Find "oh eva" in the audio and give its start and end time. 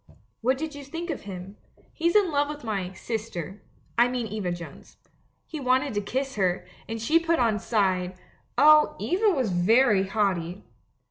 8.57-9.29